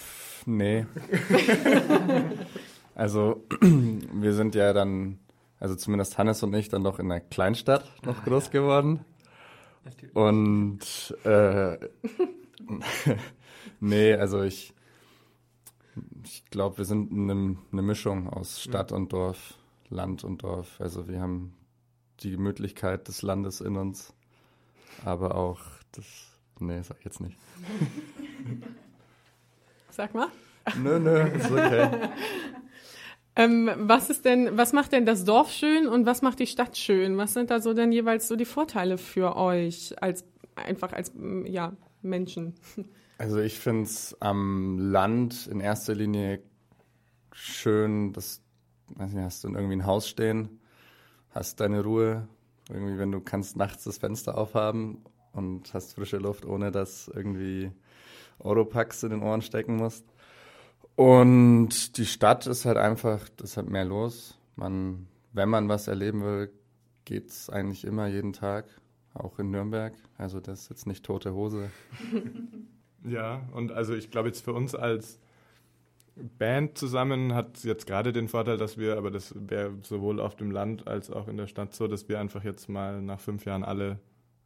nee. 0.46 0.86
also 2.96 3.44
wir 3.62 4.34
sind 4.34 4.56
ja 4.56 4.74
dann, 4.74 5.20
also 5.60 5.76
zumindest 5.76 6.18
Hannes 6.18 6.44
und 6.44 6.54
ich, 6.54 6.70
dann 6.70 6.84
doch 6.84 7.00
in 7.00 7.12
einer 7.12 7.22
Kleinstadt 7.22 7.90
noch 8.06 8.24
groß 8.26 8.52
geworden. 8.52 9.06
Und 10.14 11.16
äh, 11.24 11.78
nee, 13.80 14.14
also 14.14 14.44
ich 14.44 14.74
ich 16.24 16.46
glaube, 16.50 16.78
wir 16.80 16.86
sind 16.86 17.12
eine, 17.12 17.58
eine, 17.72 17.82
Mischung 17.82 18.30
aus 18.30 18.62
Stadt 18.62 18.92
und 18.92 19.14
Dorf, 19.14 19.58
Land 19.90 20.24
und 20.24 20.44
Dorf. 20.44 20.80
Also 20.80 21.08
wir 21.08 21.22
haben 21.22 21.54
die 22.22 22.32
Gemütlichkeit 22.32 23.08
des 23.08 23.22
Landes 23.22 23.62
in 23.62 23.78
uns, 23.78 24.14
aber 25.06 25.36
auch 25.36 25.62
das. 25.92 26.06
Nee, 26.60 26.82
sag 26.82 26.98
ich 27.00 27.06
jetzt 27.06 27.22
nicht. 27.22 27.38
Sag 29.92 30.14
mal. 30.14 30.28
Nö, 30.76 31.00
nö, 31.00 31.22
ist 31.30 31.50
okay. 31.50 31.90
ähm, 33.36 33.72
was 33.78 34.12
ist 34.12 34.26
denn, 34.26 34.56
was 34.56 34.74
macht 34.74 34.92
denn 34.92 35.08
das 35.08 35.26
Dorf 35.26 35.52
schön 35.52 35.88
und 35.88 36.06
was 36.06 36.22
macht 36.22 36.40
die 36.40 36.46
Stadt 36.46 36.78
schön? 36.78 37.18
Was 37.18 37.34
sind 37.34 37.50
da 37.50 37.60
so 37.60 37.74
denn 37.74 37.92
jeweils 37.92 38.28
so 38.28 38.36
die 38.36 38.46
Vorteile 38.46 39.00
für 39.00 39.36
euch 39.36 39.96
als 40.02 40.24
einfach 40.56 40.94
als 40.94 41.12
ja 41.46 41.74
Menschen? 42.04 42.54
Also 43.18 43.40
ich 43.40 43.60
finde 43.60 43.84
es 43.84 44.16
am 44.20 44.78
Land 44.78 45.48
in 45.48 45.60
erster 45.60 45.96
Linie 45.96 46.42
schön, 47.32 48.14
dass, 48.14 48.42
weiß 48.90 49.12
nicht, 49.14 49.24
hast 49.24 49.44
du 49.44 49.50
irgendwie 49.50 49.76
ein 49.76 49.86
Haus 49.88 50.08
stehen, 50.08 50.60
hast 51.32 51.60
deine 51.60 51.84
Ruhe, 51.84 52.28
irgendwie, 52.70 53.00
wenn 53.00 53.12
du 53.12 53.20
kannst 53.20 53.58
nachts 53.58 53.86
das 53.86 53.98
Fenster 53.98 54.38
aufhaben 54.38 55.04
und 55.32 55.74
hast 55.74 55.96
frische 55.96 56.18
Luft, 56.18 56.46
ohne 56.46 56.72
dass 56.72 57.08
irgendwie 57.08 57.72
Oropax 58.38 59.02
in 59.02 59.10
den 59.10 59.24
Ohren 59.24 59.42
stecken 59.42 59.78
musst. 59.78 60.06
Und 60.96 61.98
die 61.98 62.06
Stadt 62.06 62.46
ist 62.46 62.66
halt 62.66 62.78
einfach, 62.78 63.30
das 63.38 63.58
hat 63.58 63.68
mehr 63.68 63.86
los. 63.86 64.38
Man, 64.56 65.08
wenn 65.34 65.50
man 65.50 65.70
was 65.70 65.88
erleben 65.88 66.24
will, 66.24 66.52
geht 67.06 67.30
es 67.30 67.50
eigentlich 67.50 67.84
immer 67.84 68.08
jeden 68.08 68.34
Tag, 68.34 68.66
auch 69.16 69.40
in 69.40 69.50
Nürnberg. 69.50 69.94
Also 70.18 70.40
das 70.40 70.62
ist 70.62 70.70
jetzt 70.70 70.88
nicht 70.88 71.04
tote 71.04 71.34
Hose. 71.34 71.72
ja, 73.08 73.48
und 73.54 73.72
also 73.72 73.94
ich 73.94 74.12
glaube 74.12 74.30
jetzt 74.30 74.44
für 74.44 74.54
uns 74.54 74.76
als 74.76 75.20
Band 76.16 76.78
zusammen 76.78 77.34
hat 77.34 77.64
jetzt 77.64 77.86
gerade 77.86 78.12
den 78.12 78.28
Vorteil, 78.28 78.58
dass 78.58 78.78
wir, 78.78 78.98
aber 78.98 79.12
das 79.12 79.36
wäre 79.38 79.74
sowohl 79.84 80.20
auf 80.20 80.36
dem 80.36 80.52
Land 80.52 80.88
als 80.88 81.12
auch 81.12 81.28
in 81.28 81.38
der 81.38 81.48
Stadt 81.48 81.74
so, 81.74 81.88
dass 81.88 82.10
wir 82.10 82.20
einfach 82.20 82.44
jetzt 82.44 82.70
mal 82.70 83.02
nach 83.02 83.20
fünf 83.20 83.46
Jahren 83.46 83.64
alle 83.64 84.00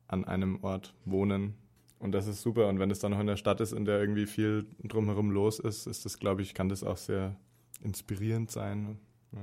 an 0.07 0.25
einem 0.25 0.63
Ort 0.63 0.93
wohnen. 1.05 1.55
Und 1.99 2.13
das 2.13 2.27
ist 2.27 2.41
super. 2.41 2.67
Und 2.67 2.79
wenn 2.79 2.91
es 2.91 2.99
dann 2.99 3.11
noch 3.11 3.19
in 3.19 3.27
der 3.27 3.37
Stadt 3.37 3.61
ist, 3.61 3.71
in 3.71 3.85
der 3.85 3.99
irgendwie 3.99 4.25
viel 4.25 4.65
drumherum 4.83 5.31
los 5.31 5.59
ist, 5.59 5.87
ist 5.87 6.03
das, 6.03 6.19
glaube 6.19 6.41
ich, 6.41 6.53
kann 6.53 6.67
das 6.67 6.83
auch 6.83 6.97
sehr 6.97 7.35
inspirierend 7.81 8.51
sein. 8.51 8.97
Ja. 9.31 9.39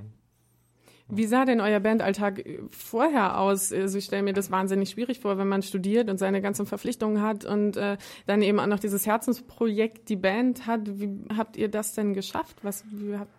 Wie 1.11 1.27
sah 1.27 1.45
denn 1.45 1.61
euer 1.61 1.81
Bandalltag 1.81 2.45
vorher 2.71 3.41
aus? 3.41 3.73
Also 3.73 3.99
ich 3.99 4.05
stelle 4.05 4.23
mir 4.23 4.35
das 4.35 4.50
wahnsinnig 4.50 4.91
schwierig 4.91 5.21
vor, 5.21 5.38
wenn 5.38 5.49
man 5.49 5.62
studiert 5.62 6.11
und 6.11 6.19
seine 6.19 6.43
ganzen 6.43 6.67
Verpflichtungen 6.67 7.23
hat 7.23 7.45
und 7.45 7.77
äh, 7.77 7.97
dann 8.27 8.43
eben 8.43 8.61
auch 8.61 8.67
noch 8.67 8.79
dieses 8.79 9.07
Herzensprojekt, 9.07 10.09
die 10.09 10.17
Band 10.17 10.67
hat. 10.67 11.00
Wie 11.00 11.11
habt 11.37 11.57
ihr 11.57 11.69
das 11.69 11.95
denn 11.95 12.12
geschafft? 12.12 12.59
Was 12.62 12.85
wie 12.91 13.17
habt 13.17 13.33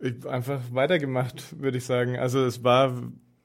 ich 0.00 0.26
einfach 0.26 0.60
weitergemacht, 0.72 1.60
würde 1.60 1.78
ich 1.78 1.84
sagen. 1.84 2.18
Also 2.18 2.44
es 2.44 2.62
war 2.62 3.02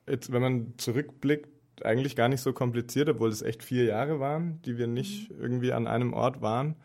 jetzt, 0.08 0.32
wenn 0.32 0.42
man 0.42 0.74
zurückblickt, 0.78 1.48
eigentlich 1.86 2.16
gar 2.16 2.28
nicht 2.28 2.42
so 2.42 2.52
kompliziert, 2.52 3.08
obwohl 3.08 3.30
es 3.30 3.42
echt 3.42 3.64
vier 3.64 3.86
Jahre 3.86 4.20
waren, 4.20 4.62
die 4.64 4.78
wir 4.78 4.88
nicht 4.88 5.32
irgendwie 5.32 5.72
an 5.72 5.88
einem 5.88 6.14
Ort 6.14 6.42
waren. 6.42 6.76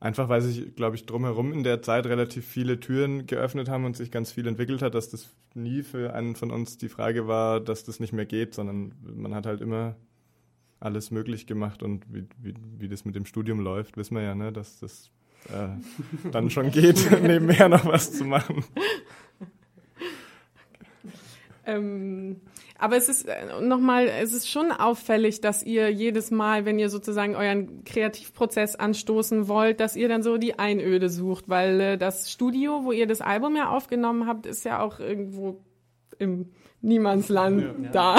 Einfach 0.00 0.30
weil 0.30 0.40
sich, 0.40 0.74
glaube 0.74 0.96
ich, 0.96 1.04
drumherum 1.04 1.52
in 1.52 1.62
der 1.62 1.82
Zeit 1.82 2.06
relativ 2.06 2.46
viele 2.46 2.80
Türen 2.80 3.26
geöffnet 3.26 3.68
haben 3.68 3.84
und 3.84 3.98
sich 3.98 4.10
ganz 4.10 4.32
viel 4.32 4.46
entwickelt 4.46 4.80
hat, 4.80 4.94
dass 4.94 5.10
das 5.10 5.28
nie 5.54 5.82
für 5.82 6.14
einen 6.14 6.36
von 6.36 6.50
uns 6.50 6.78
die 6.78 6.88
Frage 6.88 7.28
war, 7.28 7.60
dass 7.60 7.84
das 7.84 8.00
nicht 8.00 8.14
mehr 8.14 8.24
geht, 8.24 8.54
sondern 8.54 8.94
man 9.02 9.34
hat 9.34 9.44
halt 9.44 9.60
immer 9.60 9.96
alles 10.80 11.10
möglich 11.10 11.46
gemacht 11.46 11.82
und 11.82 12.06
wie, 12.08 12.26
wie, 12.38 12.54
wie 12.78 12.88
das 12.88 13.04
mit 13.04 13.14
dem 13.14 13.26
Studium 13.26 13.60
läuft, 13.60 13.98
wissen 13.98 14.14
wir 14.14 14.22
ja, 14.22 14.34
ne, 14.34 14.50
dass 14.50 14.78
das 14.80 15.10
äh, 15.48 15.68
dann 16.32 16.48
schon 16.48 16.70
geht, 16.70 17.10
nebenher 17.22 17.68
noch 17.68 17.84
was 17.84 18.12
zu 18.14 18.24
machen. 18.24 18.64
Ähm, 21.66 22.40
aber 22.80 22.96
es 22.96 23.08
ist 23.08 23.28
äh, 23.28 23.60
nochmal, 23.60 24.08
es 24.08 24.32
ist 24.32 24.48
schon 24.48 24.72
auffällig, 24.72 25.40
dass 25.40 25.62
ihr 25.62 25.90
jedes 25.90 26.30
Mal, 26.30 26.64
wenn 26.64 26.78
ihr 26.78 26.88
sozusagen 26.88 27.36
euren 27.36 27.84
Kreativprozess 27.84 28.74
anstoßen 28.74 29.48
wollt, 29.48 29.80
dass 29.80 29.96
ihr 29.96 30.08
dann 30.08 30.22
so 30.22 30.38
die 30.38 30.58
Einöde 30.58 31.10
sucht, 31.10 31.48
weil 31.48 31.80
äh, 31.80 31.98
das 31.98 32.30
Studio, 32.30 32.84
wo 32.84 32.92
ihr 32.92 33.06
das 33.06 33.20
Album 33.20 33.54
ja 33.56 33.68
aufgenommen 33.68 34.26
habt, 34.26 34.46
ist 34.46 34.64
ja 34.64 34.80
auch 34.80 34.98
irgendwo 34.98 35.60
im 36.18 36.50
Niemandsland 36.80 37.62
ja. 37.62 37.90
da. 37.90 38.18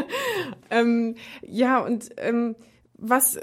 ähm, 0.70 1.16
ja, 1.42 1.80
und 1.80 2.10
ähm, 2.16 2.54
was 2.96 3.38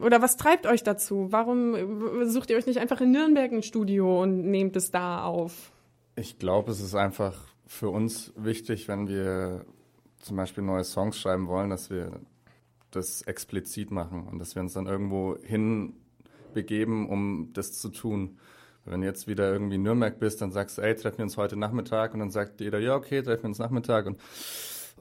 oder 0.00 0.22
was 0.22 0.36
treibt 0.36 0.66
euch 0.66 0.82
dazu? 0.82 1.28
Warum 1.30 2.28
sucht 2.28 2.50
ihr 2.50 2.56
euch 2.56 2.66
nicht 2.66 2.78
einfach 2.78 3.00
in 3.00 3.10
Nürnberg 3.10 3.52
ein 3.52 3.62
Studio 3.62 4.22
und 4.22 4.50
nehmt 4.50 4.76
es 4.76 4.90
da 4.90 5.24
auf? 5.24 5.72
Ich 6.16 6.38
glaube, 6.38 6.70
es 6.70 6.80
ist 6.80 6.94
einfach 6.94 7.34
für 7.66 7.88
uns 7.88 8.32
wichtig, 8.36 8.86
wenn 8.88 9.08
wir 9.08 9.64
zum 10.22 10.36
Beispiel 10.36 10.64
neue 10.64 10.84
Songs 10.84 11.18
schreiben 11.18 11.48
wollen, 11.48 11.70
dass 11.70 11.90
wir 11.90 12.20
das 12.90 13.22
explizit 13.22 13.90
machen 13.90 14.26
und 14.28 14.38
dass 14.38 14.54
wir 14.54 14.62
uns 14.62 14.72
dann 14.72 14.86
irgendwo 14.86 15.36
hinbegeben, 15.42 17.08
um 17.08 17.50
das 17.52 17.72
zu 17.78 17.90
tun. 17.90 18.38
Wenn 18.84 19.00
du 19.00 19.06
jetzt 19.06 19.28
wieder 19.28 19.52
irgendwie 19.52 19.76
in 19.76 19.82
Nürnberg 19.82 20.18
bist, 20.18 20.40
dann 20.40 20.50
sagst 20.50 20.78
du, 20.78 20.82
ey, 20.82 20.94
treffen 20.94 21.18
wir 21.18 21.24
uns 21.24 21.36
heute 21.36 21.56
Nachmittag 21.56 22.14
und 22.14 22.20
dann 22.20 22.30
sagt 22.30 22.60
jeder, 22.60 22.78
ja, 22.80 22.96
okay, 22.96 23.22
treffen 23.22 23.44
wir 23.44 23.48
uns 23.48 23.58
Nachmittag 23.58 24.06
und 24.06 24.18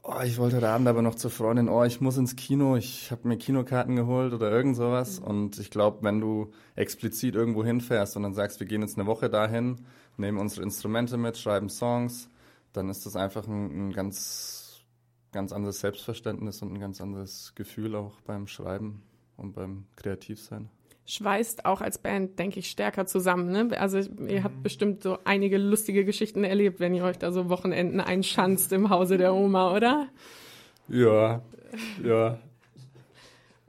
oh, 0.04 0.22
ich 0.24 0.38
wollte 0.38 0.58
heute 0.58 0.70
Abend 0.70 0.88
aber 0.88 1.02
noch 1.02 1.16
zur 1.16 1.32
Freundin, 1.32 1.70
oh, 1.70 1.84
ich 1.84 2.02
muss 2.02 2.18
ins 2.18 2.36
Kino, 2.36 2.76
ich 2.76 3.12
habe 3.12 3.28
mir 3.28 3.38
Kinokarten 3.38 3.96
geholt 3.96 4.34
oder 4.34 4.52
irgend 4.52 4.76
sowas. 4.76 5.20
Mhm. 5.20 5.28
Und 5.28 5.60
ich 5.60 5.72
glaube, 5.72 6.00
wenn 6.02 6.20
du 6.20 6.52
explizit 6.76 7.36
irgendwo 7.36 7.64
hinfährst 7.64 8.16
und 8.18 8.24
dann 8.24 8.34
sagst, 8.34 8.60
wir 8.60 8.68
gehen 8.68 8.82
jetzt 8.82 8.98
eine 8.98 9.08
Woche 9.08 9.30
dahin, 9.30 9.82
nehmen 10.18 10.38
unsere 10.38 10.64
Instrumente 10.64 11.18
mit, 11.18 11.38
schreiben 11.38 11.70
Songs, 11.70 12.30
dann 12.74 12.90
ist 12.90 13.06
das 13.06 13.16
einfach 13.16 13.48
ein, 13.48 13.90
ein 13.90 13.94
ganz 13.94 14.71
ganz 15.32 15.52
anderes 15.54 15.80
Selbstverständnis 15.80 16.62
und 16.62 16.74
ein 16.74 16.80
ganz 16.80 17.02
anderes 17.02 17.54
Gefühl 17.56 17.96
auch 17.96 18.20
beim 18.22 18.48
Schreiben 18.48 19.02
und 19.38 19.54
beim 19.54 19.86
Kreativsein. 19.96 20.70
Schweißt 21.06 21.66
auch 21.66 21.82
als 21.82 21.98
Band, 21.98 22.38
denke 22.38 22.60
ich, 22.60 22.70
stärker 22.70 23.06
zusammen. 23.06 23.52
Ne? 23.52 23.80
Also 23.80 24.00
ihr 24.00 24.44
habt 24.44 24.58
mhm. 24.58 24.64
bestimmt 24.64 25.04
so 25.04 25.18
einige 25.26 25.58
lustige 25.58 26.06
Geschichten 26.06 26.44
erlebt, 26.44 26.80
wenn 26.80 26.94
ihr 26.94 27.04
euch 27.04 27.18
da 27.18 27.32
so 27.32 27.50
Wochenenden 27.50 28.00
einschanzt 28.00 28.72
im 28.72 28.90
Hause 28.90 29.18
der 29.18 29.34
Oma, 29.34 29.76
oder? 29.76 30.08
Ja, 30.88 31.42
ja. 32.04 32.40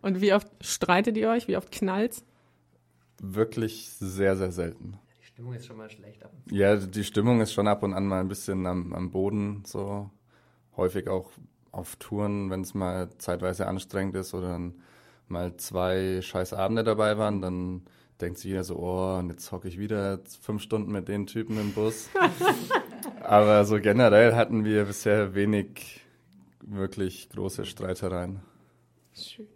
Und 0.03 0.21
wie 0.21 0.35
oft 0.35 0.49
streitet 0.61 1.17
ihr 1.17 1.31
euch? 1.31 1.49
Wie 1.49 1.57
oft 1.57 1.71
knallt's? 1.71 2.25
Wirklich 3.21 3.89
sehr, 3.91 4.37
sehr 4.37 4.51
selten. 4.51 4.99
Die 5.21 5.27
Stimmung 5.27 5.55
ist 5.55 5.67
schon 5.67 5.77
mal 5.77 5.91
schlecht 5.91 6.25
ab. 6.25 6.33
Ja, 6.51 6.77
die 6.77 7.05
Stimmung 7.05 7.41
ist 7.41 7.53
schon 7.53 7.69
ab 7.69 7.83
und 7.83 7.95
an 7.95 8.07
mal 8.07 8.21
ein 8.21 8.29
bisschen 8.29 8.67
am, 8.67 8.93
am 8.93 9.11
Boden 9.11 9.63
so 9.65 10.11
häufig 10.77 11.09
auch 11.09 11.31
auf 11.73 11.97
Touren, 11.97 12.51
wenn 12.51 12.61
es 12.61 12.75
mal 12.75 13.09
zeitweise 13.19 13.67
anstrengend 13.67 14.15
ist 14.15 14.35
oder 14.35 14.51
dann 14.51 14.75
mal 15.29 15.57
zwei 15.57 16.21
scheiß 16.23 16.53
Abende 16.53 16.85
dabei 16.85 17.19
waren, 17.19 17.41
dann 17.41 17.83
denkt 18.21 18.39
sich 18.39 18.51
jeder 18.51 18.65
so, 18.65 18.77
oh, 18.77 19.19
und 19.19 19.31
jetzt 19.31 19.51
hocke 19.51 19.67
ich 19.67 19.79
wieder 19.79 20.21
fünf 20.41 20.63
Stunden 20.63 20.93
mit 20.93 21.09
den 21.09 21.27
Typen 21.27 21.59
im 21.59 21.73
Bus. 21.73 22.11
Aber 23.23 23.65
so 23.65 23.81
generell 23.81 24.35
hatten 24.35 24.65
wir 24.65 24.85
bisher 24.85 25.35
wenig 25.35 26.03
wirklich 26.61 27.31
große 27.31 27.65
Streitereien. 27.65 28.41
Schön. 29.15 29.49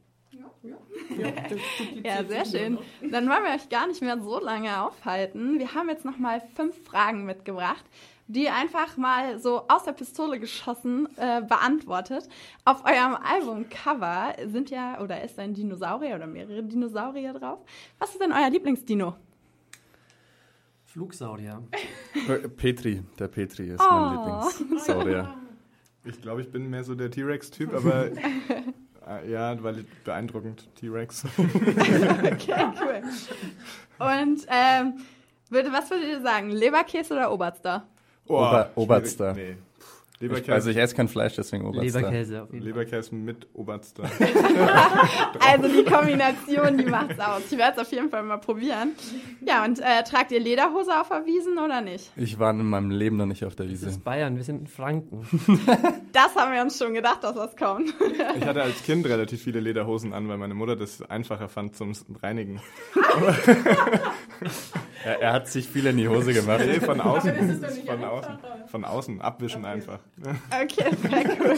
Ja, 2.02 2.24
sehr 2.28 2.44
schön. 2.44 2.78
Dann 3.00 3.28
wollen 3.28 3.44
wir 3.44 3.54
euch 3.54 3.68
gar 3.68 3.86
nicht 3.86 4.02
mehr 4.02 4.20
so 4.20 4.40
lange 4.40 4.82
aufhalten. 4.82 5.58
Wir 5.58 5.74
haben 5.74 5.88
jetzt 5.88 6.04
noch 6.04 6.18
mal 6.18 6.42
fünf 6.54 6.76
Fragen 6.84 7.24
mitgebracht 7.24 7.84
die 8.28 8.48
einfach 8.48 8.96
mal 8.96 9.38
so 9.38 9.68
aus 9.68 9.84
der 9.84 9.92
Pistole 9.92 10.40
geschossen 10.40 11.08
äh, 11.16 11.42
beantwortet. 11.42 12.28
Auf 12.64 12.84
eurem 12.84 13.14
Albumcover 13.14 14.34
sind 14.46 14.70
ja 14.70 15.00
oder 15.00 15.22
ist 15.22 15.38
ein 15.38 15.54
Dinosaurier 15.54 16.16
oder 16.16 16.26
mehrere 16.26 16.62
Dinosaurier 16.62 17.32
drauf. 17.34 17.60
Was 17.98 18.10
ist 18.10 18.20
denn 18.20 18.32
euer 18.32 18.50
Lieblingsdino? 18.50 19.14
Flugsaurier. 20.84 21.62
Petri, 22.56 23.02
der 23.18 23.28
Petri 23.28 23.68
ist 23.68 23.80
oh. 23.80 23.90
mein 23.90 24.58
Lieblingssaurier. 24.58 25.34
Ich 26.04 26.20
glaube, 26.22 26.40
ich 26.40 26.50
bin 26.50 26.70
mehr 26.70 26.84
so 26.84 26.94
der 26.94 27.10
T-Rex-Typ, 27.10 27.74
aber 27.74 28.06
äh, 29.06 29.30
ja, 29.30 29.62
weil 29.62 29.84
beeindruckend 30.04 30.68
T-Rex. 30.76 31.24
okay, 31.36 32.72
cool. 32.80 33.02
Und 33.98 34.46
ähm, 34.48 34.94
würde, 35.50 35.72
was 35.72 35.90
würdet 35.90 36.08
ihr 36.08 36.20
sagen, 36.22 36.50
Leberkäse 36.50 37.14
oder 37.14 37.32
Oberster? 37.32 37.86
Oh, 38.28 38.34
Ober 38.34 38.70
Oberster. 38.74 39.34
Nee. 39.34 39.56
Leberkäse. 40.18 40.44
Ich, 40.44 40.52
also 40.52 40.70
ich 40.70 40.76
esse 40.78 40.94
kein 40.94 41.08
Fleisch, 41.08 41.34
deswegen 41.34 41.66
Oberster. 41.66 42.00
Leberkäse 42.00 42.42
auf 42.42 42.52
jeden 42.52 42.64
Leberkäse 42.64 43.14
mit 43.14 43.46
Oberster. 43.52 44.04
also 45.40 45.68
die 45.68 45.84
Kombination, 45.84 46.78
die 46.78 46.86
macht's 46.86 47.20
aus. 47.20 47.42
Ich 47.50 47.58
werde 47.58 47.72
es 47.72 47.86
auf 47.86 47.92
jeden 47.92 48.08
Fall 48.08 48.22
mal 48.22 48.38
probieren. 48.38 48.92
Ja, 49.44 49.62
und 49.64 49.78
äh, 49.78 50.02
tragt 50.04 50.32
ihr 50.32 50.40
Lederhose 50.40 50.98
auf 50.98 51.08
der 51.08 51.26
Wiesen 51.26 51.58
oder 51.58 51.82
nicht? 51.82 52.10
Ich 52.16 52.38
war 52.38 52.52
in 52.52 52.64
meinem 52.64 52.90
Leben 52.90 53.18
noch 53.18 53.26
nicht 53.26 53.44
auf 53.44 53.56
der 53.56 53.68
Wiese. 53.68 53.84
Das 53.84 53.96
ist 53.96 54.04
Bayern, 54.04 54.36
wir 54.36 54.44
sind 54.44 54.60
in 54.60 54.66
Franken. 54.68 55.26
das 56.12 56.34
haben 56.34 56.54
wir 56.54 56.62
uns 56.62 56.78
schon 56.78 56.94
gedacht, 56.94 57.22
dass 57.22 57.34
das 57.34 57.54
kommt. 57.54 57.92
ich 58.38 58.46
hatte 58.46 58.62
als 58.62 58.82
Kind 58.84 59.06
relativ 59.06 59.42
viele 59.42 59.60
Lederhosen 59.60 60.14
an, 60.14 60.28
weil 60.28 60.38
meine 60.38 60.54
Mutter 60.54 60.76
das 60.76 61.02
einfacher 61.02 61.50
fand 61.50 61.76
zum 61.76 61.92
Reinigen. 62.22 62.62
er, 65.06 65.20
er, 65.22 65.32
hat 65.32 65.48
sich 65.48 65.68
viel 65.68 65.86
in 65.86 65.96
die 65.96 66.08
Hose 66.08 66.32
gemacht. 66.32 66.62
Nee, 66.66 66.80
von 66.80 67.00
außen. 67.00 67.32
Von 67.86 68.04
außen. 68.04 68.38
Von 68.66 68.84
außen. 68.84 69.20
Abwischen 69.20 69.64
okay. 69.64 69.72
einfach. 69.72 70.00
Okay, 70.50 70.96
sehr 71.00 71.38
cool. 71.38 71.56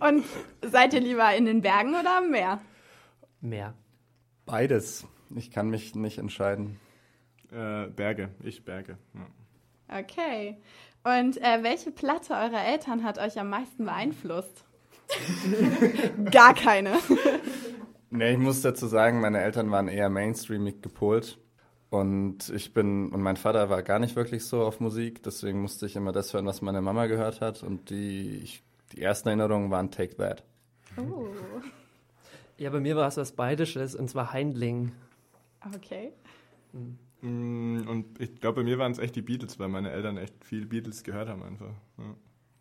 und, 0.00 0.18
und 0.18 0.24
seid 0.72 0.92
ihr 0.92 1.00
lieber 1.00 1.32
in 1.34 1.44
den 1.44 1.62
Bergen 1.62 1.94
oder 1.94 2.18
am 2.18 2.30
Meer? 2.30 2.60
Meer. 3.40 3.74
Beides. 4.44 5.06
Ich 5.36 5.52
kann 5.52 5.70
mich 5.70 5.94
nicht 5.94 6.18
entscheiden. 6.18 6.80
Äh, 7.52 7.86
Berge. 7.86 8.30
Ich 8.42 8.64
Berge. 8.64 8.98
Ja. 9.14 10.00
Okay. 10.00 10.56
Und 11.04 11.40
äh, 11.40 11.62
welche 11.62 11.92
Platte 11.92 12.32
eurer 12.32 12.64
Eltern 12.64 13.04
hat 13.04 13.18
euch 13.18 13.38
am 13.38 13.50
meisten 13.50 13.84
beeinflusst? 13.84 14.64
Gar 16.32 16.54
keine. 16.54 16.98
Nee, 18.16 18.34
ich 18.34 18.38
muss 18.38 18.62
dazu 18.62 18.86
sagen, 18.86 19.20
meine 19.20 19.40
Eltern 19.40 19.72
waren 19.72 19.88
eher 19.88 20.08
mainstreamig 20.08 20.82
gepolt. 20.82 21.36
Und 21.90 22.48
ich 22.50 22.72
bin, 22.72 23.10
und 23.10 23.20
mein 23.20 23.36
Vater 23.36 23.70
war 23.70 23.82
gar 23.82 23.98
nicht 23.98 24.14
wirklich 24.14 24.44
so 24.44 24.62
auf 24.62 24.78
Musik, 24.78 25.24
deswegen 25.24 25.60
musste 25.60 25.86
ich 25.86 25.96
immer 25.96 26.12
das 26.12 26.32
hören, 26.32 26.46
was 26.46 26.62
meine 26.62 26.80
Mama 26.80 27.06
gehört 27.06 27.40
hat. 27.40 27.64
Und 27.64 27.90
die, 27.90 28.38
ich, 28.42 28.62
die 28.92 29.02
ersten 29.02 29.28
Erinnerungen 29.28 29.72
waren 29.72 29.90
Take 29.90 30.16
That. 30.16 30.44
Oh. 30.96 31.26
Ja, 32.56 32.70
bei 32.70 32.78
mir 32.78 32.94
war 32.94 33.08
es 33.08 33.16
was 33.16 33.32
Bayerisches, 33.32 33.96
und 33.96 34.08
zwar 34.08 34.32
Heindling. 34.32 34.92
Okay. 35.74 36.12
Mhm. 37.20 37.84
Und 37.88 38.20
ich 38.20 38.40
glaube, 38.40 38.60
bei 38.60 38.64
mir 38.64 38.78
waren 38.78 38.92
es 38.92 38.98
echt 38.98 39.16
die 39.16 39.22
Beatles, 39.22 39.58
weil 39.58 39.68
meine 39.68 39.90
Eltern 39.90 40.18
echt 40.18 40.44
viel 40.44 40.66
Beatles 40.66 41.02
gehört 41.02 41.28
haben 41.28 41.42
einfach. 41.42 41.72
Ja. 41.98 42.14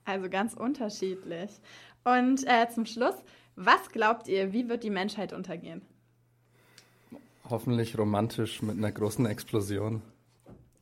Also 0.06 0.30
ganz 0.30 0.56
unterschiedlich. 0.56 1.52
Und 2.04 2.44
äh, 2.48 2.68
zum 2.74 2.86
Schluss, 2.86 3.16
was 3.56 3.90
glaubt 3.90 4.28
ihr, 4.28 4.54
wie 4.54 4.70
wird 4.70 4.84
die 4.84 4.90
Menschheit 4.90 5.34
untergehen? 5.34 5.82
Hoffentlich 7.50 7.98
romantisch 7.98 8.62
mit 8.62 8.78
einer 8.78 8.92
großen 8.92 9.26
Explosion. 9.26 10.02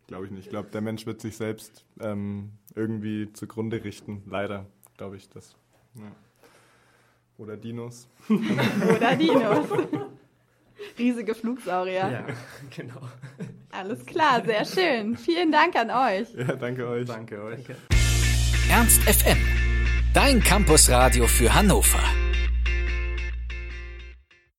Glaube 0.07 0.25
ich 0.25 0.31
nicht. 0.31 0.45
Ich 0.45 0.49
glaube, 0.49 0.69
der 0.69 0.81
Mensch 0.81 1.05
wird 1.05 1.21
sich 1.21 1.37
selbst 1.37 1.85
ähm, 1.99 2.51
irgendwie 2.75 3.31
zugrunde 3.33 3.83
richten. 3.83 4.23
Leider, 4.29 4.65
glaube 4.97 5.17
ich 5.17 5.29
das. 5.29 5.55
Ja. 5.95 6.11
Oder 7.37 7.57
Dinos. 7.57 8.07
Oder 8.29 9.15
Dinos. 9.15 9.67
Riesige 10.97 11.33
Flugsaurier. 11.33 11.93
Ja, 11.93 12.25
genau. 12.75 13.01
Alles 13.71 14.05
klar, 14.05 14.43
sehr 14.43 14.65
schön. 14.65 15.15
Vielen 15.15 15.51
Dank 15.51 15.75
an 15.75 15.89
euch. 15.89 16.33
Ja, 16.35 16.55
danke 16.55 16.87
euch. 16.87 17.07
Danke 17.07 17.41
euch. 17.41 17.63
Danke. 17.63 17.75
Ernst 18.69 19.01
FM. 19.03 19.37
Dein 20.13 20.41
Campusradio 20.41 21.27
für 21.27 21.53
Hannover. 21.53 22.20